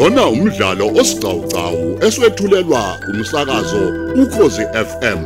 lona 0.00 0.24
umdlalo 0.28 0.86
osiqhawqhawo 1.00 1.86
eswetshulelwa 2.06 2.84
umsakazo 3.10 3.82
ukhozi 4.22 4.64
FM 4.88 5.20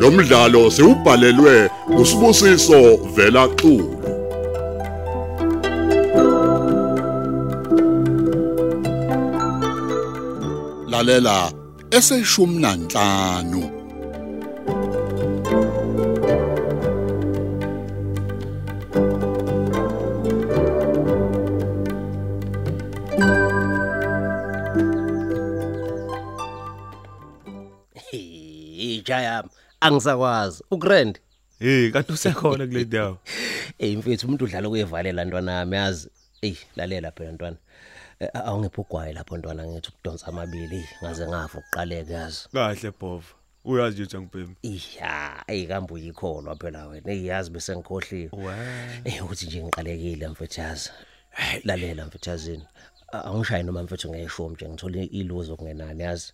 lo 0.00 0.08
mdlalo 0.10 0.62
siubhalelwe 0.70 1.70
usibusiso 2.00 2.80
vela 3.14 3.44
xulu. 3.58 3.90
Lalela 10.90 11.52
eseshumi 11.90 12.58
nanhlanu 12.62 13.79
angisakwazi 29.80 30.64
ukurend 30.70 31.18
Hey, 31.58 31.90
kanti 31.90 32.12
usekhona 32.12 32.66
kule 32.66 32.84
ndawo. 32.84 33.18
hey 33.78 33.96
mfethu 33.96 34.26
umuntu 34.26 34.44
udlala 34.44 34.68
kuyevalela 34.68 35.24
ntwana 35.24 35.52
yami 35.52 35.76
yazi 35.76 36.08
ey 36.42 36.54
lalela 36.76 37.10
phela 37.10 37.32
ntwana 37.32 37.56
Eh, 38.20 38.28
awungiphi 38.34 38.80
ugwayi 38.80 39.12
lapho 39.14 39.36
ntwana 39.36 39.66
ngithi 39.66 39.88
ukudonsa 39.88 40.26
amabili 40.26 40.88
ngaze 41.04 41.26
ngafa 41.28 41.58
ukuqaleka 41.58 42.12
yazi 42.14 42.48
Kahle 42.52 42.90
bhova. 43.00 43.24
Uyazi 43.64 44.02
nje 44.02 44.18
ngibhemi. 44.20 44.54
iya 44.62 45.44
ey 45.46 45.66
kambe 45.66 45.94
uyikholwa 45.94 46.56
phela 46.56 46.86
wena 46.86 47.12
ey 47.12 47.24
yazi 47.26 47.50
bese 47.50 47.76
ngikhohliwe. 47.76 48.30
Eh 49.04 49.30
uthi 49.30 49.46
nje 49.46 49.62
ngiqalekile 49.64 50.28
mfethu 50.28 50.60
yazi. 50.60 50.90
Hey 51.30 51.60
lalela. 51.64 52.10
A- 53.12 53.24
Angishayi 53.24 53.62
noma 53.64 53.82
mfethu 53.82 54.08
ngeyishomi 54.10 54.54
nje 54.54 54.68
ngithola 54.68 55.00
iluzo 55.02 55.56
kungenani 55.56 56.02
yazi. 56.02 56.32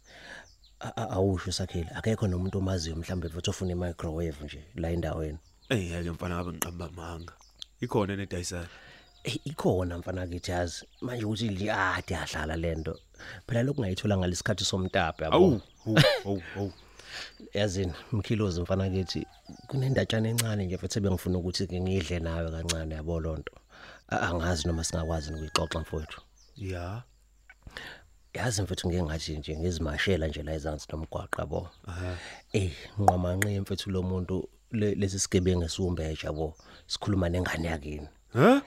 A- 0.81 0.93
a- 0.97 1.11
Awusho 1.11 1.53
sakhile 1.53 1.89
akekho 1.95 2.27
nomuntu 2.29 2.59
omaziyo 2.59 2.97
mhlambe 2.97 3.29
mfethu 3.29 3.51
ofuna 3.51 3.73
i-microwave 3.73 4.45
nje 4.45 4.65
la 4.75 4.91
endaweni. 4.91 5.39
Hey, 5.69 5.91
yake 5.91 6.11
mfana 6.11 6.35
ngabe 6.35 6.51
ngiqamba 6.53 6.91
manga. 6.91 7.33
Ikhona 7.81 8.17
nedayisayo. 8.17 8.67
Eh 9.25 9.39
ikhona 9.45 9.99
mfana 9.99 10.27
kithi 10.27 10.51
yazi. 10.51 10.85
Manje 11.01 11.25
ukuthi 11.25 11.49
nje 11.49 11.71
ah 11.73 12.03
yahlala 12.09 12.57
lento. 12.57 12.99
Phela 13.47 13.63
lokungayithola 13.63 14.17
ngalesikhathi 14.19 14.65
somtapo 14.65 15.25
yabo. 15.25 15.37
Awu, 15.37 15.61
awu, 15.87 15.99
awu, 16.27 16.43
awu. 16.57 16.73
Yazini 17.55 17.93
mkhilozi 18.13 18.61
mfana 18.61 18.91
kithi 18.91 19.27
kunendatshana 19.67 20.29
encane 20.29 20.67
nje 20.67 20.77
mfethu 20.77 21.01
bengifuna 21.01 21.39
ukuthi 21.39 21.67
ke 21.67 21.81
ngidle 21.81 22.19
nawe 22.21 22.51
kancane 22.51 22.95
yabo 22.95 23.21
lonto. 23.21 23.53
A- 24.09 24.21
Angazi 24.21 24.67
noma 24.69 24.85
singakwazi 24.85 25.33
ukuyixoxa 25.33 25.79
mfowethu. 25.81 26.21
Ya. 26.57 27.03
Yazi 28.37 28.63
mfethu 28.63 28.89
ngeke 28.89 29.03
ngathi 29.03 29.37
nje 29.39 29.57
ngizimashela 29.57 30.27
nje 30.29 30.43
la 30.43 30.53
ezansi 30.55 30.87
nomgwaqo 30.93 31.41
yabo? 31.41 31.69
Aha. 31.87 32.17
eh 32.53 32.73
nqamanqe 32.99 33.61
mfethu 33.61 33.91
lo 33.91 34.03
muntu 34.03 34.49
le- 34.71 34.95
lesi 34.95 35.19
sigebengu 35.19 35.65
esiwumbeja 35.65 36.27
yabo? 36.29 36.55
Sikhuluma 36.87 37.29
nengane 37.29 37.69
yakini. 37.69 38.09
Ha? 38.33 38.63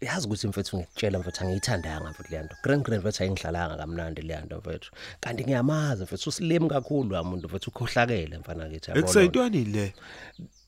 yazi 0.00 0.26
ukuthi 0.26 0.46
mfethu 0.48 0.76
ngikutshela 0.76 1.18
mfethu 1.18 1.40
angiyithandanga 1.44 2.10
mfethu 2.10 2.30
le 2.32 2.42
nto. 2.42 2.56
Grand 2.62 2.82
grand 2.84 3.02
mfethu 3.02 3.22
ayingihlalanga 3.22 3.76
kamnandi 3.76 4.22
le 4.22 4.36
nto 4.40 4.58
mfethu. 4.58 4.90
Kanti 5.20 5.44
ngiyamazi 5.44 6.02
mfethu 6.02 6.28
usilimi 6.28 6.68
kakhulu 6.68 7.10
la 7.10 7.22
muntu 7.24 7.48
mfethu 7.48 7.70
ukhohlakele 7.70 8.38
mfana 8.38 8.68
kithi 8.68 8.90
yabo 8.90 9.00
Ekusayintwani 9.00 9.64
le. 9.64 9.94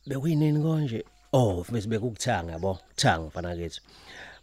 bekuyinini 0.07 0.63
konje? 0.63 1.05
Oh 1.33 1.61
mfethu 1.61 1.89
bekukuthanga 1.89 2.53
yabo 2.53 2.79
thanga 2.97 3.27
mfana 3.27 3.57
kithi. 3.57 3.81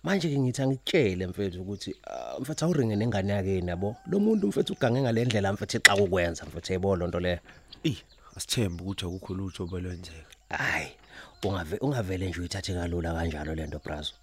Manje 0.04 0.30
ke 0.30 0.38
ngithi 0.40 0.62
angikutshele 0.62 1.28
mfethu 1.28 1.62
ukuthi 1.62 1.96
ah, 2.08 2.40
mfethu 2.40 2.66
awuringe 2.66 2.96
nengane 2.96 3.34
yakeni 3.34 3.70
yabo. 3.70 3.96
Lo 4.08 4.20
muntu 4.20 4.48
mfethu 4.48 4.74
ugange 4.74 5.02
ngalendlela 5.02 5.54
mfethu 5.54 5.78
exa 5.78 5.96
ukwenza 5.96 6.46
mfethu 6.46 6.74
yebo 6.74 6.96
lonto 6.96 7.20
le 7.20 7.40
Eh, 7.84 7.98
asithembe 8.36 8.84
ukuthi 8.84 9.06
akukho 9.06 9.34
lutho 9.34 9.64
obelwenzeka. 9.64 10.34
hayi 10.50 10.92
ungave 11.44 11.78
ungavele 11.78 12.30
nje 12.30 12.40
uyithathe 12.40 12.74
kalula 12.74 13.14
kanjalo 13.14 13.56
lento 13.56 13.80
brazo. 13.86 14.14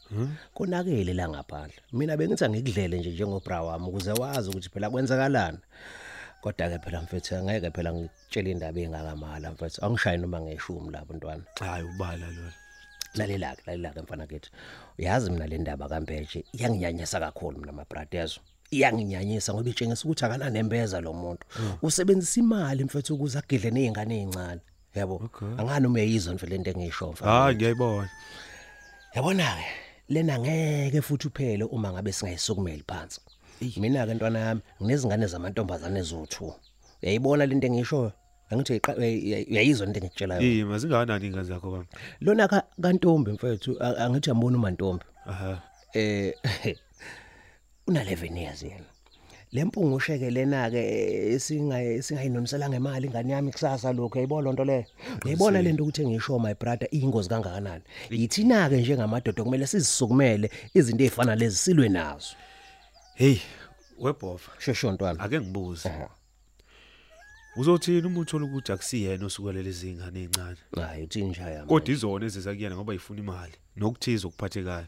Konakele 0.55 1.15
la 1.15 1.29
ngaphandle. 1.29 1.81
Mina 1.93 2.17
bengithi 2.17 2.45
angikudlele 2.45 2.99
nje 2.99 3.11
njengobra 3.11 3.63
wami 3.63 3.87
ukuze 3.89 4.13
wazi 4.13 4.51
ukuthi 4.51 4.69
phela 4.69 4.91
kwenzakalani. 4.91 5.59
Kodwa 6.43 6.69
ke 6.69 6.79
phela 6.79 7.03
mfethu 7.03 7.37
angeke 7.37 7.71
phela 7.71 7.93
ngikutshela 7.93 8.49
indaba 8.51 8.81
engakamala 8.81 9.51
mfethu. 9.53 9.85
Angishayi 9.85 10.19
noma 10.19 10.41
ngeshumi 10.41 10.91
lapho 10.93 11.13
ntwana 11.15 11.43
Hayi 11.61 11.85
ubala 11.85 12.27
lona. 12.27 12.53
Lalela 13.19 13.56
ke 13.56 13.62
lalela 13.66 13.91
ke 13.93 14.00
mfana 14.03 14.27
kithi 14.27 14.50
uyazi 14.99 15.31
mina 15.31 15.47
le 15.47 15.59
ndaba 15.59 15.88
kaMbeje 15.88 16.44
iyanginyanyisa 16.53 17.21
kakhulu 17.21 17.59
mina 17.59 17.72
mabrothers 17.72 18.41
iyanginyanyisa 18.71 19.54
ngoba 19.54 19.71
itshengisa 19.71 20.04
ukuthi 20.04 20.25
akananembeza 20.25 21.00
lo 21.00 21.12
muntu. 21.12 21.47
Usebenzisa 21.82 22.41
imali 22.41 22.84
mfethu 22.84 23.15
ukuze 23.15 23.38
agidle 23.38 23.71
nezingane 23.71 24.15
ezincane 24.22 24.60
yabo? 24.94 25.31
Angani 25.59 25.87
uma 25.87 26.00
eyizwa 26.00 26.34
mfethu 26.34 26.53
lento 26.53 26.71
engisho 26.71 27.12
mfana 27.12 27.32
Hayi 27.32 27.54
ngiyayibona. 27.54 28.10
yabona 29.15 29.54
ke 29.56 29.65
lena 30.09 30.38
ngeke 30.38 31.00
futhi 31.03 31.27
uphele 31.28 31.65
uma 31.65 31.93
ngabe 31.93 32.12
singayisukumeli 32.12 32.84
phansi. 32.87 33.21
Mina 33.77 34.06
ke 34.06 34.15
ntwana 34.15 34.38
yami 34.38 34.60
nginezingane 34.83 35.27
zamantombazane 35.27 36.00
ezothu 36.00 36.54
uyayibona 37.03 37.47
lento 37.47 37.66
engisho 37.66 38.12
angithi 38.51 38.81
uyayizwa 39.51 39.87
lento 39.87 39.99
engikutshela 40.01 40.34
yona 40.34 40.47
Eh, 40.47 40.67
mazinganani 40.67 41.27
ingane 41.27 41.45
zakho 41.45 41.71
bami. 41.71 41.87
lona 42.21 42.49
ka 42.49 42.62
kantombi 42.83 43.31
mfethu 43.33 43.77
angithi 43.83 44.31
ambona 44.31 44.57
umantombi 44.59 45.05
Aha. 45.27 45.62
eh 45.95 46.34
una 47.89 48.05
11 48.05 48.37
years 48.39 48.62
yena 48.62 48.84
lempungu 49.53 50.01
lena 50.31 50.71
ke 50.71 51.39
singayi 51.41 52.03
singayinonisela 52.03 52.69
ngemali 52.69 53.07
ingane 53.07 53.33
yami 53.33 53.53
kusasa 53.53 53.93
lokho 53.93 54.19
yayibona 54.19 54.45
lonto 54.45 54.65
le 54.65 54.87
uyayibona 55.25 55.63
lento 55.63 55.83
ukuthi 55.83 56.03
engisho 56.03 56.39
my 56.39 56.55
brother 56.55 56.89
ingozi 56.91 57.28
kangakanani 57.28 57.83
yithina 58.11 58.69
ke 58.69 58.77
njengamadoda 58.77 59.43
kumele 59.45 59.67
sizisukumele 59.67 60.51
izinto 60.75 61.05
ezifana 61.05 61.34
lezi 61.34 61.57
silwe 61.57 61.89
nazo 61.89 62.34
Hey, 63.15 63.39
webhova. 63.99 64.51
shosho 64.59 64.93
ntwana 64.93 65.21
Ake 65.21 65.41
ngibuze. 65.41 65.89
Aha. 65.89 66.09
Uzothini 67.56 68.06
uma 68.06 68.21
uthola 68.21 68.44
ukuthi 68.44 68.72
akusiyena 68.72 69.27
osukelela 69.27 69.69
izingane 69.69 70.21
ezincane? 70.22 70.56
hayi 70.77 71.05
uthini 71.05 71.28
njaya 71.31 71.65
Kodwa 71.65 71.91
izona 71.94 72.27
ezizakuyena 72.27 72.77
ngoba 72.77 72.94
ifuna 72.94 73.21
imali 73.21 73.53
nokuthiza 73.77 74.28
okuphathekayo. 74.28 74.87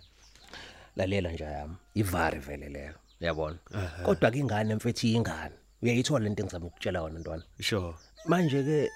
lalela 0.96 1.32
nje 1.32 1.44
yami 1.44 1.74
ivari 1.94 2.38
vele 2.38 2.68
leyo 2.68 2.94
uyabona 3.20 3.58
kodwa 4.04 4.30
ke 4.30 4.38
ingane 4.38 4.74
mfethu 4.74 5.06
ingane 5.06 5.54
uyayithola 5.82 6.24
lento 6.24 6.42
engizama 6.42 6.66
ukutshela 6.66 6.98
yona 6.98 7.18
ntwana 7.18 7.42
Sure. 7.60 7.94
manje 8.26 8.62
ke 8.62 8.90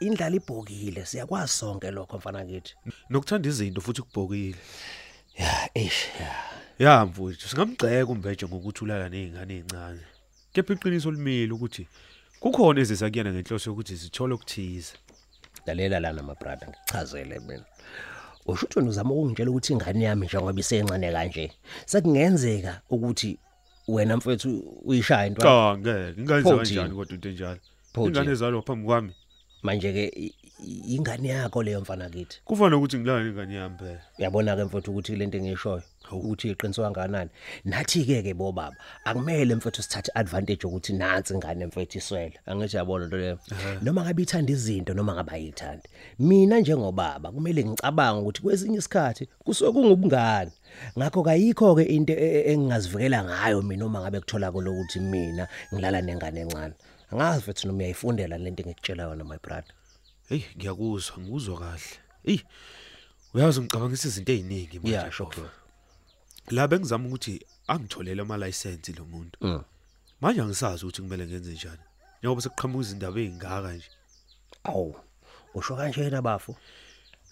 indlala 0.00 0.36
ibhokile 0.36 1.04
siyakwazi 1.06 1.52
sonke 1.52 1.90
lokho 1.90 2.16
mfana 2.18 2.44
kithi 2.44 2.74
Nokuthanda 3.10 3.48
izinto 3.48 3.80
futhi 3.80 4.02
kubhokile. 4.02 4.56
ya 5.38 5.70
eish 5.74 6.08
ya 6.78 7.04
mfowethu, 7.06 7.48
singamgceka 7.48 8.06
umbeje 8.12 8.46
ngokuthi 8.46 8.84
ulala 8.84 9.08
nezingane 9.08 9.54
ezincane. 9.54 10.00
Kepha 10.52 10.72
iqiniso 10.74 11.10
limile 11.10 11.52
ukuthi 11.52 11.88
kukhona 12.42 12.80
ezizakuyena 12.80 13.30
ngenhloso 13.32 13.70
yokuthi 13.70 13.94
zithole 13.96 14.34
ukuthiza. 14.34 14.92
lalela 15.66 16.00
lana 16.00 16.22
my 16.22 16.34
brother 16.40 16.68
ngichazele 16.68 17.38
mina 17.46 17.64
usho 18.46 18.66
ukuthi 18.66 18.88
uzama 18.88 19.14
ukungitshela 19.14 19.50
ukuthi 19.50 19.72
ingane 19.72 20.04
yami 20.04 20.26
njengoba 20.26 20.60
isencane 20.60 21.12
kanje 21.12 21.52
sekungenzeka 21.86 22.80
ukuthi 22.90 23.38
wena 23.88 24.16
mfethu 24.16 24.48
uyishaya 24.84 25.26
into 25.26 25.42
Cha 25.42 25.76
ngeke, 25.78 26.20
ngingayenza 26.20 26.50
Pho 26.50 26.56
kanjani 26.56 26.94
kodwa 26.94 27.14
into 27.14 27.28
enjalo. 27.28 27.58
Ingane 27.96 28.30
ezalwa 28.32 28.62
phambi 28.62 28.86
kwami. 28.86 29.12
manje 29.62 29.92
ke 29.92 30.32
ingane 30.88 31.28
yakho 31.28 31.62
leyo 31.62 31.80
mfana 31.80 32.08
kithi 32.10 32.40
Kufanele 32.44 32.76
ukuthi 32.76 32.98
ngilale 32.98 33.30
ingane 33.30 33.54
yami 33.54 33.76
phela. 33.78 34.00
uyabona 34.18 34.56
ke 34.56 34.64
mfethu 34.64 34.90
ukuthi 34.90 35.16
lento 35.16 35.38
engishoyo 35.38 35.82
ukuthi 36.16 36.50
iqiniso 36.50 36.82
kangakanani 36.82 37.30
nathi 37.64 38.04
ke 38.04 38.22
ke 38.22 38.34
bobaba 38.34 38.76
akumele 39.04 39.54
mfethu 39.54 39.82
sithathe 39.82 40.10
advantage 40.14 40.66
ukuthi 40.66 40.92
nansi 40.92 41.34
ingane 41.34 41.66
mfethu 41.66 41.98
iswele 41.98 42.40
angithi 42.46 42.76
yabona 42.76 43.04
into 43.04 43.16
leyo 43.16 43.38
noma 43.82 44.02
ngabe 44.02 44.22
ithanda 44.22 44.52
izinto 44.52 44.94
noma 44.94 45.14
ngabe 45.14 45.32
ayithandi 45.32 45.88
mina 46.18 46.60
njengobaba 46.60 47.32
kumele 47.32 47.64
ngicabanga 47.64 48.20
ukuthi 48.20 48.42
kwesinye 48.42 48.78
isikhathi 48.78 49.28
kusuke 49.44 49.72
kungubungani 49.72 50.52
ngakho 50.98 51.22
kayikho 51.22 51.74
ke 51.74 51.82
into 51.82 52.12
e- 52.12 52.32
e- 52.38 52.52
engingazivikela 52.52 53.24
ngayo 53.24 53.62
mina 53.62 53.86
uma 53.86 54.00
ngabe 54.00 54.20
kuthola 54.20 54.50
ukuthi 54.50 55.00
mina 55.00 55.48
ngilala 55.74 56.00
nengane 56.00 56.40
encane 56.40 56.74
angazi 57.10 57.38
mfethu 57.38 57.66
noma 57.66 57.78
uyayifundela 57.78 58.38
lento 58.38 58.62
engikutshela 58.62 59.02
yona 59.02 59.24
my 59.24 59.38
brother 59.42 59.74
Hey, 60.32 60.44
ngiyakuzwa, 60.56 61.18
ngikuzwa 61.18 61.58
kahle. 61.58 61.92
Ey. 62.24 62.40
Uyazi 63.34 63.60
ngicabangisa 63.60 64.08
izinto 64.08 64.32
eziningi 64.32 64.78
manje. 64.78 64.92
Yeah, 64.92 65.12
sure. 65.12 65.50
Bhova. 66.46 66.56
La 66.56 66.68
bengizama 66.68 67.08
ukuthi 67.08 67.40
angitholele 67.66 68.22
ama 68.22 68.36
license 68.36 68.92
lo 68.92 69.04
muntu. 69.04 69.38
Mm. 69.40 69.64
Manje 70.20 70.40
angisazi 70.40 70.84
ukuthi 70.84 71.02
kumele 71.02 71.26
ngenze 71.26 71.52
njani. 71.52 71.84
Njengoba 72.18 72.42
sekuqhamuka 72.42 72.82
izindaba 72.82 73.20
ezingaka 73.20 73.72
nje. 73.72 73.90
awu 74.64 74.94
usho 75.54 75.76
kanjena 75.76 76.22
bafu 76.22 76.56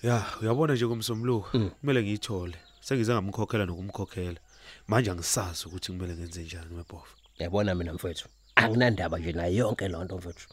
Ya, 0.02 0.24
uyabona 0.42 0.74
nje 0.74 0.86
komsombuluko, 0.86 1.48
kumele 1.80 2.02
ngiyithole. 2.02 2.56
Sengize 2.80 3.12
ngamkhokhela 3.12 3.66
nokumkhokhela. 3.66 4.40
Manje 4.88 5.10
angisazi 5.10 5.66
ukuthi 5.66 5.92
kumele 5.92 6.14
ngenze 6.14 6.42
njani 6.42 6.74
webhofa. 6.76 7.20
yabona 7.40 7.74
mina 7.74 7.94
mfethu 7.94 8.28
anginandaba 8.54 9.18
nje 9.18 9.32
nayo 9.32 9.54
yonke 9.54 9.88
lonto 9.88 10.18
mfethu 10.18 10.48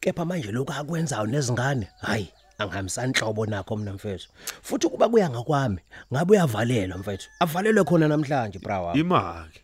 kepha 0.00 0.24
manje 0.24 0.52
lokhu 0.52 0.72
akwenzayo 0.72 1.26
nezingane 1.26 1.88
hayi 2.00 2.28
angihambisani 2.58 3.12
inhlobo 3.12 3.46
nakho 3.46 3.76
mina 3.76 3.92
mfethu 3.92 4.28
futhi 4.62 4.88
kuba 4.88 5.08
kuya 5.08 5.30
ngakwami 5.30 5.78
ngabe 6.12 6.32
uyavalelwa 6.32 6.98
mfethu 6.98 7.28
avalelwe 7.40 7.84
khona 7.84 8.08
namhlanje 8.08 8.58
brawa 8.58 8.94
Imaki. 8.96 9.60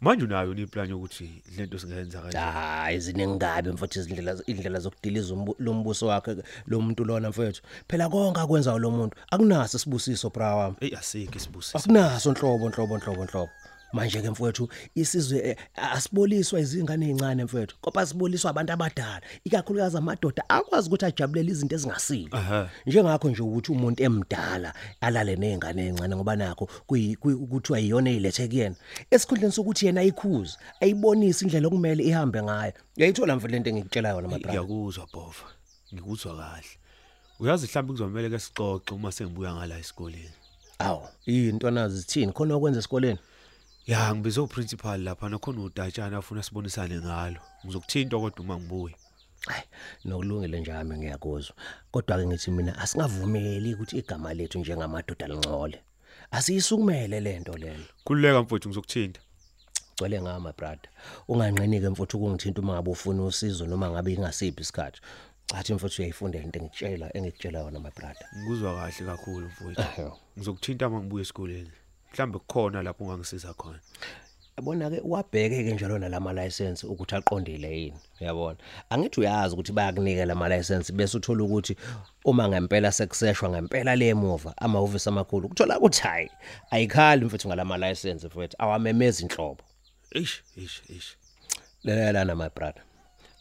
Manje 0.00 0.24
unayo 0.24 0.54
iplan 0.54 0.90
yokuthi 0.90 1.42
lento 1.56 1.78
singenza 1.78 2.20
kanjani? 2.20 2.52
hayi 2.52 3.00
ziningabe 3.00 3.72
mfethu 3.72 3.98
izindlela 4.00 4.36
indlela 4.46 4.78
zokudiliza 4.80 5.34
umbu- 5.34 5.54
lo 5.58 5.72
mbuso 5.74 6.06
wakhe 6.06 6.36
lo 6.66 6.80
muntu 6.80 7.04
lona 7.04 7.28
mfethu 7.30 7.62
phela 7.88 8.08
konke 8.08 8.40
akwenzayo 8.40 8.78
lo 8.78 8.90
muntu 8.90 9.16
akunaso 9.30 9.78
sibusiso 9.78 10.30
brawa 10.30 10.74
Ey 10.80 10.96
asikho 10.96 11.36
isibusiso. 11.36 11.78
akunaso 11.78 12.32
nhlobo 12.32 12.68
nhlobo 12.68 12.96
nhlobo 12.98 13.24
nhlobo 13.24 13.50
manje 13.92 14.22
ke 14.22 14.30
mfowethu 14.30 14.68
isizwe 14.94 15.38
eh, 15.48 15.56
asiboliswa 15.74 16.60
izingane 16.60 17.06
ezincane 17.10 17.44
mfowethu 17.44 17.76
kodwa 17.80 18.06
siboliswa 18.06 18.50
abantu 18.50 18.72
abadala 18.72 19.22
ikakhulukazi 19.44 19.96
amadoda 19.96 20.42
akwazi 20.48 20.88
ukuthi 20.88 21.04
ajabulele 21.04 21.50
izinto 21.50 21.74
ezingasile 21.74 22.28
Aha. 22.32 22.70
njengakho 22.86 23.30
nje 23.30 23.42
ukuthi 23.42 23.72
umuntu 23.72 24.02
emdala 24.02 24.74
alale 25.00 25.36
nezingane 25.36 25.82
ezincane 25.86 26.16
ngoba 26.16 26.36
nakho 26.36 26.68
kuyi- 26.88 27.16
kuyi- 27.16 27.34
ukuthi 27.34 27.74
ayiyona 27.74 28.10
ezilethe 28.10 28.48
kuyena 28.48 28.76
esikhundleni 29.10 29.52
sokuthi 29.52 29.86
yena 29.86 30.00
ayikhuze 30.00 30.56
ayibonise 30.80 31.44
indlela 31.44 31.66
okumele 31.68 32.04
ihambe 32.04 32.42
ngayo 32.42 32.72
uyayithola 32.96 33.36
mfowethu 33.36 33.52
lento 33.54 33.70
engikutshela 33.70 34.08
yona 34.08 34.28
mabrother 34.28 34.50
Ngiyakuzwa 34.50 35.06
bhofa. 35.12 35.46
Ngikuzwa 35.94 36.36
kahle. 36.36 36.66
Uyazi 37.40 37.66
mhlawumbe 37.66 37.92
kuzomela 37.92 38.28
ke 38.30 38.38
sixoxe 38.38 38.94
uma 38.94 39.12
sengibuya 39.12 39.54
ngala 39.54 39.78
esikoleni. 39.78 40.30
awu 40.78 41.08
into 41.26 41.70
nazi 41.70 41.96
zithini 41.98 42.32
khona 42.32 42.54
okwenza 42.54 42.78
esikoleni 42.78 43.18
Ya 43.86 44.14
ngibize 44.14 44.40
uprincipal 44.40 45.02
lapha 45.02 45.28
nakhona 45.28 45.60
udatshana 45.60 46.16
afuna 46.18 46.42
sibonisane 46.42 46.96
ngalo. 47.00 47.40
Ngizokuthinta 47.64 48.18
kodwa 48.18 48.44
uma 48.44 48.56
ngibuya. 48.56 48.94
Hayi, 49.46 49.64
nokulungile 50.04 50.60
njami 50.60 50.98
ngiyakuzwa. 50.98 51.56
Kodwa 51.90 52.18
ke 52.18 52.26
ngithi 52.26 52.50
mina 52.50 52.78
asingavumeli 52.78 53.74
ukuthi 53.74 53.98
igama 53.98 54.34
lethu 54.34 54.58
njengamadoda 54.58 55.26
lincole. 55.28 55.82
Asiyisukumele 56.30 57.20
lento 57.20 57.56
lena. 57.56 57.84
Kululeka 58.04 58.42
mfowethu 58.42 58.68
ngizokuthinta. 58.68 59.20
Gcwele 59.96 60.22
ngama 60.22 60.52
brother. 60.52 60.90
Unganqinike 61.28 61.88
mfuthu 61.88 62.16
ukungithinta 62.16 62.60
uma 62.60 62.72
ngabe 62.72 62.90
ufuna 62.90 63.24
usizo 63.24 63.66
noma 63.66 63.90
ngabe 63.90 64.12
ingasiphi 64.12 64.60
isikhathi. 64.60 65.00
Cathi 65.46 65.74
mfuthu 65.74 66.02
uyayifunda 66.02 66.38
into 66.38 66.58
engitshela 66.58 67.16
engikutshela 67.16 67.58
yona 67.58 67.80
my 67.80 67.90
brother. 67.90 68.26
Ngikuzwa 68.38 68.74
kahle 68.74 69.06
kakhulu 69.06 69.46
mfowethu. 69.46 69.80
Ehhe. 69.80 70.10
Ngizokuthinta 70.38 70.88
uma 70.88 71.00
ngibuya 71.00 71.22
esikoleni. 71.22 71.70
Mhlambe 72.12 72.38
kukhona 72.38 72.82
lapho 72.82 73.04
ungangisiza 73.04 73.54
khona. 73.54 73.80
Yabona 74.56 74.90
ke 74.90 75.00
wabheke 75.04 75.64
ke 75.64 75.74
njalo 75.74 75.98
nalama 75.98 76.32
license 76.32 76.86
ukuthi 76.86 77.14
aqondile 77.14 77.70
yini 77.80 77.98
uyabona 78.20 78.58
angithi 78.90 79.20
uyazi 79.20 79.54
ukuthi 79.54 79.72
bayakunika 79.72 80.24
lama 80.26 80.48
license 80.48 80.92
bese 80.92 81.16
uthola 81.16 81.44
ukuthi 81.44 81.76
uma 82.24 82.48
ngempela 82.48 82.92
sekuseshwa 82.92 83.48
ngempela 83.50 83.96
le 83.96 84.08
emuva 84.08 84.54
amahhovisi 84.56 85.08
amakhulu 85.08 85.48
kuthola 85.48 85.78
ukuthi 85.78 86.00
hayi 86.02 86.30
ayikhali 86.70 87.24
mfethu 87.24 87.48
ngalama 87.48 87.78
license 87.78 88.26
mfethu 88.26 88.56
awamemeza 88.58 89.22
inhlobo 89.22 89.62
Eish, 90.10 90.42
eish, 90.58 90.82
eish. 90.90 91.16
lalela 91.84 92.24
na 92.24 92.34
my 92.34 92.48
brother 92.48 92.82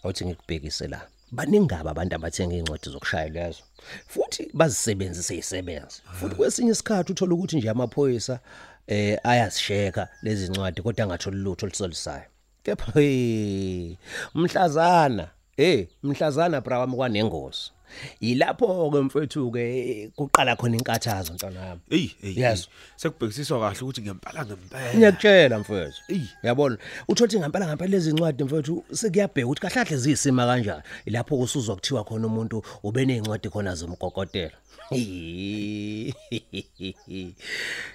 awuthi 0.04 0.25
ngikubhekise 0.25 0.88
la 0.88 1.01
baningaba 1.31 1.92
abantu 1.92 2.16
abathenga 2.16 2.56
incwadi 2.56 2.90
zokushaya 2.90 3.30
lezo. 3.30 3.64
Futhi 4.08 4.50
bazisebenzise 4.54 5.38
isebenze 5.38 6.02
futhi 6.20 6.36
kwesinye 6.36 6.72
isikhathi 6.72 7.12
uthola 7.12 7.34
ukuthi 7.34 7.58
nje 7.58 7.70
amaphoyisa 7.70 8.40
eh 8.88 9.20
ayazisheka 9.24 10.08
lezi 10.24 10.46
incwadi 10.46 10.81
kodwa 10.81 11.04
angatholi 11.04 11.38
lutho 11.38 11.66
olusolisayo 11.66 12.28
kepha 12.64 12.92
hey 12.92 13.96
mhlazana 14.36 15.30
hey 15.58 15.86
mhlazana 16.04 16.62
bra 16.62 16.80
wami 16.80 16.96
kwanengozi. 16.96 17.72
Yilapho 18.21 18.91
ke 18.91 19.00
mfethu 19.01 19.51
ke 19.51 20.12
kuqala 20.15 20.56
khona 20.56 20.77
inkathazo 20.77 21.33
ntwana 21.33 21.59
yami 21.59 21.81
Ey, 21.89 22.09
ey. 22.24 22.56
Sekubhekisiswa 22.95 23.59
kahle 23.59 23.80
ukuthi 23.81 24.01
ngempela 24.01 24.45
ngempela. 24.45 24.94
ngiyakutshela 24.95 25.59
mfethu. 25.59 26.01
Uyabona? 26.44 26.77
Uthothi 27.07 27.39
ngempela 27.39 27.68
ngempela 27.68 27.91
lezi 27.91 28.09
incwadi 28.09 28.44
mfethu 28.44 28.83
sekuyabheka 28.94 29.47
ukuthi 29.47 29.62
kahle 29.62 29.75
kahle 29.86 29.97
ziyisima 29.97 30.45
kanjani. 30.45 30.83
Ilapho 31.06 31.38
kusuzwa 31.38 31.75
kuthiwa 31.75 32.03
khona 32.03 32.27
umuntu 32.27 32.63
ube 32.83 33.06
nezincwadi 33.06 33.50
khona 33.50 33.75
zomgogotela. 33.75 34.51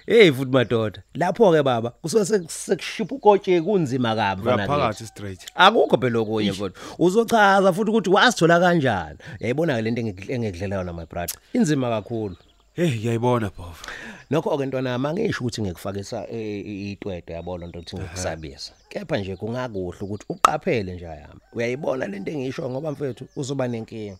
Hey 0.07 0.31
futhi 0.31 0.51
madoda. 0.51 1.03
Lapho 1.15 1.51
ke 1.51 1.63
baba 1.63 1.89
kusuke 1.89 2.25
sekushipha 2.47 3.15
ukotsheke 3.15 3.61
kunzima 3.61 4.15
kabi 4.15 4.41
mfana 4.41 4.55
Uyaphakathi 4.67 5.05
straight. 5.07 5.39
akukho 5.55 5.97
phela 5.97 6.19
okunye 6.19 6.51
mfowethu 6.51 6.79
uzochaza 6.99 7.73
futhi 7.73 7.89
ukuthi 7.91 8.09
wasithola 8.09 8.59
kanjani. 8.59 9.17
Yayibona 9.39 9.81
lento 9.85 10.01
engik- 10.01 10.31
engikudlela 10.31 10.75
yona 10.75 10.93
my 10.93 11.05
brother 11.05 11.37
inzima 11.53 11.89
kakhulu 11.89 12.35
Hey, 12.75 12.89
ngiyayibona 12.91 13.49
bhofa. 13.49 13.85
Nokho 14.29 14.57
ke 14.57 14.65
ntwana 14.65 14.89
yami 14.89 15.07
angisho 15.07 15.39
ukuthi 15.43 15.61
ngikufakisa 15.61 16.27
eh, 16.29 16.91
itwede 16.91 17.33
yabona 17.33 17.65
into 17.65 17.79
ukuthi 17.79 17.95
ngikusabisa. 17.97 18.73
Kepha 18.89 19.17
nje 19.17 19.35
kungakuhle 19.35 19.99
ukuthi 20.01 20.25
uqaphele 20.29 20.95
nje 20.95 21.05
yami. 21.05 21.39
Uyayibona 21.53 22.07
lento 22.07 22.31
engisho 22.31 22.69
ngoba 22.69 22.91
mfethu 22.91 23.27
uzoba 23.35 23.67
nenkinga. 23.67 24.17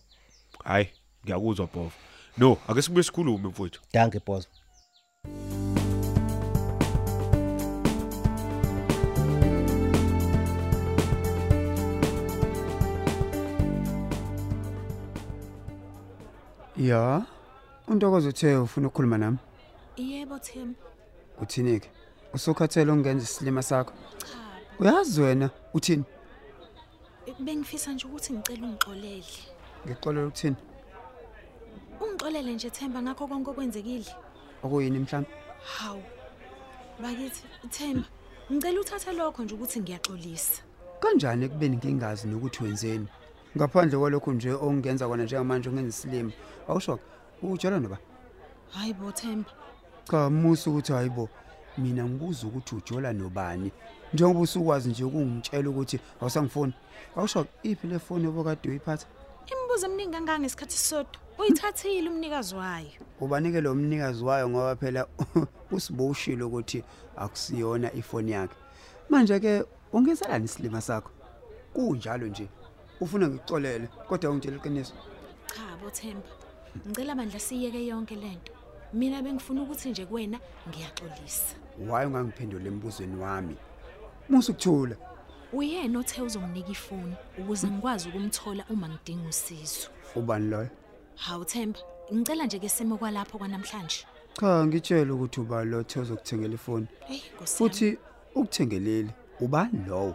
Hayi, 0.64 0.88
ngiyakuzwa 1.24 1.66
bhofa. 1.66 1.96
No, 2.38 2.56
ake 2.68 2.82
sibuye 2.82 3.02
sikhulume 3.04 3.48
mfowethu. 3.48 3.80
Danke 3.92 4.20
boss. 4.26 4.48
Ya. 16.86 17.26
Untokozo 17.88 18.28
uthe 18.28 18.56
ufuna 18.56 18.86
ukukhuluma 18.86 19.18
nami. 19.18 19.38
Yebo 19.96 20.38
Themba. 20.38 20.78
Uthini 21.42 21.80
ke? 21.80 21.90
Usukhathele 22.34 22.92
ungenza 22.92 23.24
isilima 23.24 23.62
sakho. 23.62 23.92
Cha. 24.18 24.38
Uyazi 24.78 25.20
wena 25.20 25.50
uthini? 25.74 26.04
Bengifisa 27.40 27.92
nje 27.92 28.06
ukuthi 28.06 28.32
ngicela 28.32 28.66
ungixolele. 28.66 29.24
Ngixolela 29.86 30.26
ukuthini? 30.26 30.56
Ungixolele 32.00 32.54
nje 32.54 32.70
Themba 32.70 33.02
ngakho 33.02 33.26
konke 33.26 33.50
okwenzekile. 33.50 34.12
Okuyini 34.62 34.98
mhlawumbe? 34.98 35.30
Hawu. 35.78 36.02
Bakithi 37.02 37.42
Themba, 37.70 38.06
ngicela 38.52 38.80
uthathe 38.80 39.12
lokho 39.12 39.42
nje 39.42 39.54
ukuthi 39.54 39.80
ngiyaxolisa. 39.80 40.62
Kanjani 41.00 41.44
ekubeni 41.44 41.76
ngingazi 41.76 42.28
nokuthi 42.28 42.64
wenzeni? 42.64 43.08
Ngaphandle 43.56 43.98
kwalokho 43.98 44.32
nje 44.32 44.52
ongenza 44.52 45.08
kona 45.08 45.24
njengamanje 45.24 45.68
ungenza 45.68 45.88
isilima. 45.88 46.32
Awusho 46.68 46.98
utshela 47.42 47.80
noba? 47.80 47.98
Hayi 48.70 48.94
bo 48.94 49.12
Themba. 49.12 49.50
Cha 50.10 50.30
musu 50.30 50.70
ukuthi 50.70 50.92
hayibo. 50.92 51.28
Mina 51.78 52.04
ngibuza 52.04 52.46
ukuthi 52.46 52.74
ujola 52.74 53.12
nobani. 53.12 53.72
Njengoba 54.12 54.40
usukwazi 54.40 54.88
nje 54.88 55.04
ukungitshela 55.04 55.70
ukuthi 55.70 56.00
awusangifoni. 56.20 56.72
Awusho 57.16 57.46
iphi 57.62 57.86
le 57.86 57.98
phone 57.98 58.28
obokade 58.28 58.68
uyiphatha? 58.68 59.06
Imibuzo 59.46 59.86
eminingi 59.86 60.12
kangaka 60.12 60.40
ngesikhathi 60.40 60.78
sodwa. 60.78 61.20
Uyithathile 61.38 62.10
umnikazi 62.10 62.54
wayo. 62.54 62.90
ubanike 63.20 63.60
lo 63.60 63.74
mnikazi 63.74 64.24
wayo 64.24 64.48
ngoba 64.48 64.76
phela 64.76 65.06
usiboshilo 65.70 66.46
ukuthi 66.46 66.84
akusiyona 67.16 67.92
ifoni 67.92 68.30
yakhe 68.30 68.56
manje 69.08 69.40
ke 69.40 69.64
ungezelani 69.92 70.44
isilima 70.44 70.80
sakho 70.80 71.10
kunjalo 71.72 72.26
nje 72.26 72.48
ufuna 73.00 73.28
ngikuxolele 73.28 73.86
kodwa 74.08 74.30
ungitshela 74.30 74.56
iqiniso 74.56 74.94
Cha 75.54 75.76
bo 75.82 75.90
Themba. 75.90 76.28
Ngicela 76.88 77.14
bandla 77.14 77.38
siyeke 77.40 77.86
yonke 77.86 78.14
lento. 78.16 78.52
Mina 78.92 79.22
bengifuna 79.22 79.62
ukuthi 79.62 79.90
nje 79.90 80.06
kuwena 80.06 80.38
ngiyaxolisa. 80.68 81.54
waye 81.88 82.06
ungangiphendula 82.06 82.66
embuzweni 82.68 83.16
wami 83.20 83.56
musu 84.28 84.52
kuthula 84.54 84.96
Uyena 85.52 85.98
othe 85.98 86.22
uzonginika 86.22 86.70
ifoni 86.70 87.14
ukuze 87.38 87.66
ngikwazi 87.70 88.08
ukumthola 88.08 88.64
uma 88.70 88.88
ngidinga 88.88 89.28
usizo. 89.28 89.88
ubani 90.16 90.50
loyo 90.50 90.68
Hawu 91.16 91.44
Themba, 91.44 91.78
ngicela 92.14 92.46
nje 92.46 92.58
ke 92.58 92.68
simo 92.68 92.96
kwalapho 92.98 93.38
kwanamhlanje. 93.38 94.06
cha 94.40 94.66
ngitshela 94.66 95.14
ukuthi 95.14 95.40
uba 95.40 95.64
lo 95.64 95.82
thozo 95.82 96.16
kuthengela 96.16 96.54
ifoni 96.54 96.86
Hey, 97.06 97.20
Nkosi. 97.34 97.56
futhi 97.56 97.98
ukuthengeleli 98.34 99.10
ubani 99.40 99.84
lowo 99.88 100.14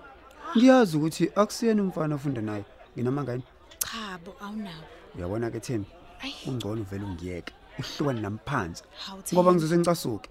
ngiyazi 0.58 0.98
ukuthi 0.98 1.32
akusiyena 1.36 1.84
umfana 1.84 2.16
ofunda 2.16 2.42
naye. 2.42 2.66
Nginamangani 2.98 3.44
cha 3.80 4.18
bo 4.26 4.32
awunawo. 4.42 4.84
uyabona 5.16 5.52
ke 5.52 5.60
Thembi? 5.60 5.88
Ayi, 6.24 6.34
ungcono 6.48 6.84
vele 6.84 7.06
ungiyeke 7.06 7.54
uhlukane 7.80 8.22
namphansi 8.22 8.84
hawu 9.06 9.20
ngoba 9.20 9.28
Themba. 9.30 9.54
ngizoze 9.54 9.78
ngicasuke 9.78 10.30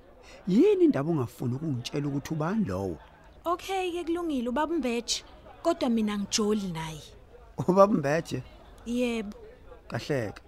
yini 0.48 0.84
indaba 0.84 1.10
ungafuni 1.10 1.54
ukungitshela 1.54 2.08
ukuthi 2.08 2.34
ubani 2.34 2.64
lowo? 2.64 2.98
Okay 3.44 3.92
ke 3.92 4.04
kulungile. 4.04 4.48
Ubaba 4.48 4.74
Mbeje. 4.76 5.24
Kodwa 5.62 5.88
mina 5.88 6.18
ngijoli 6.18 6.68
naye. 6.72 7.02
ubaba 7.58 7.92
mbethe 7.94 8.42
Yebo. 8.86 9.36
kahleke 9.88 10.42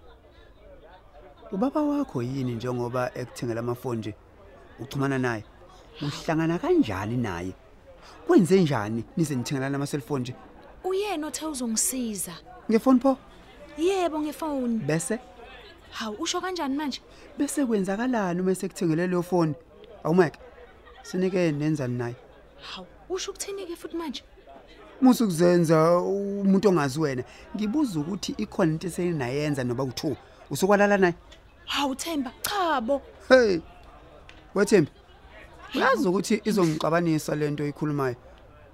ubaba 1.51 1.81
wakho 1.81 2.21
yini 2.21 2.55
njengoba 2.55 3.11
ekuthengela 3.17 3.59
amafoni 3.59 3.99
nje? 3.99 4.15
Uchumana 4.79 5.17
naye? 5.19 5.43
Uhlangana 6.01 6.59
kanjani 6.59 7.17
naye? 7.17 7.53
Kwenze 8.27 8.61
njani 8.61 9.03
nize 9.17 9.35
nithengelana 9.35 9.75
ama 9.75 9.87
cellphone 9.87 10.21
nje? 10.21 10.35
Uyena 10.83 11.27
othe 11.27 11.45
uzongisiza. 11.45 12.33
Ngefoni 12.71 12.99
pho? 12.99 13.17
Yebo 13.77 14.19
ngefoni. 14.19 14.77
Bese? 14.77 15.19
Hawu 15.91 16.15
usho 16.19 16.41
kanjani 16.41 16.75
manje? 16.75 17.01
Bese 17.37 17.65
kwenzakalani 17.65 18.41
uma 18.41 18.55
sekuthengele 18.55 19.07
leyo 19.07 19.23
phone 19.23 19.53
awumeke 20.03 20.39
sinike 21.03 21.51
nenzani 21.51 21.97
naye? 21.97 22.15
Hawu 22.61 22.87
usho 23.09 23.31
ukuthini-ke 23.31 23.75
futhi 23.75 23.95
manje? 23.97 24.23
Musu 25.01 25.25
kuzenza 25.25 25.97
umuntu 25.99 26.69
ongazi 26.69 26.99
wena 26.99 27.23
ngibuza 27.55 27.99
ukuthi 27.99 28.31
ikhona 28.37 28.71
into 28.71 28.87
eseyinayenza 28.87 29.63
noba 29.63 29.83
u2 29.83 30.15
usokwalala 30.49 30.97
naye? 30.97 31.13
Hawu 31.65 31.95
themba 31.95 32.31
chabo 32.41 33.01
hey 33.29 33.59
wethembi? 34.55 34.91
Uyazi 35.75 36.07
ukuthi 36.07 36.41
izongixabanisa 36.43 37.35
lento 37.35 37.67
ikhulumayo 37.67 38.15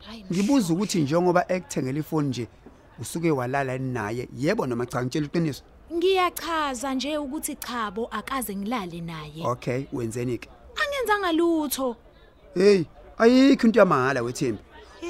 hayi 0.06 0.26
ngibuza 0.32 0.74
ukuthi 0.74 1.02
njengoba 1.02 1.52
ekuthengela 1.52 2.00
ifoni 2.00 2.30
nje 2.30 2.48
usuke 3.02 3.32
walala 3.32 3.78
naye 3.78 4.30
yebo 4.38 4.68
noma 4.68 4.86
cha 4.86 5.04
ngitshela 5.04 5.26
iqiniso? 5.26 5.64
Ngiyachaza 5.94 6.94
nje 6.94 7.18
ukuthi 7.18 7.56
chabo 7.56 8.08
akaze 8.12 8.56
ngilale 8.56 9.02
naye. 9.02 9.46
Okay 9.46 9.86
wenzeni 9.94 10.38
ke 10.38 10.50
angenzanga 10.82 11.32
lutho. 11.32 11.96
Hey 12.56 12.84
ayikho 13.18 13.68
into 13.68 13.80
yamahala 13.80 14.22
wethembi. 14.22 14.62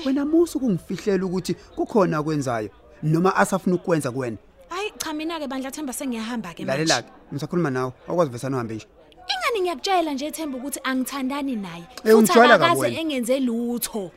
Wena 0.06 0.26
musu 0.26 0.60
kungifihlela 0.60 1.26
ukuthi 1.26 1.54
kukhona 1.54 2.18
akwenzayo 2.18 2.70
noma 3.04 3.36
asafuna 3.36 3.76
ukwenza 3.76 4.12
kuwena? 4.12 4.38
Hayi 4.70 4.92
cha 4.98 5.14
mina-ke 5.14 5.48
bandla 5.48 5.72
themba 5.72 5.94
sengiyahamba-ke 5.94 6.66
lalela 6.66 7.02
ke 7.02 7.12
ngisakhuluma 7.34 7.70
nawe 7.70 7.92
awukwazi 8.08 8.32
vesana 8.32 8.58
uhambe 8.58 8.76
nje. 8.76 8.88
Ingani 9.34 9.62
ngiyakutshela 9.62 10.14
nje 10.14 10.32
themba 10.32 10.58
ukuthi 10.58 10.80
angithandani 10.84 11.56
naye. 11.56 11.84
Eh, 11.84 11.98
futhi 11.98 12.14
ungijwayela 12.14 12.58
kabi 12.58 12.66
akakaze 12.66 12.82
wena. 12.82 13.00
engenze 13.00 13.40
lutho. 13.40 14.12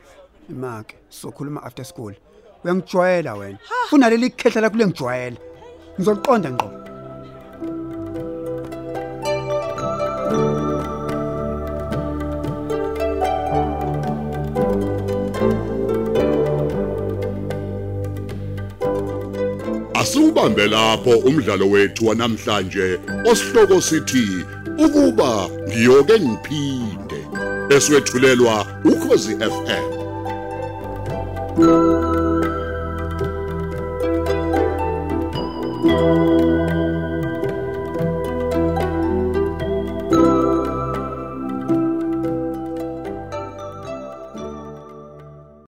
Imake 0.49 0.95
sokhuluma 1.09 1.63
after 1.63 1.85
school. 1.85 2.13
Uyangijwayela 2.63 3.33
wena. 3.35 3.57
Funa 3.89 4.09
leli 4.09 4.29
khehla 4.29 4.61
lakho 4.61 4.77
lengijwayela. 4.77 5.37
Ngizoqonda 5.99 6.49
ngqo. 6.51 6.69
Asubambe 19.93 20.67
lapho 20.67 21.09
umdlalo 21.09 21.69
wethu 21.69 22.07
wanamhlanje 22.07 22.99
osihloko 23.31 23.81
sithi 23.81 24.45
ukuba 24.85 25.31
ngiyoke 25.67 26.15
ngiphinde. 26.19 27.19
Eswetshulelwa 27.75 28.55
ukhozi 28.91 29.33
FM 29.35 29.85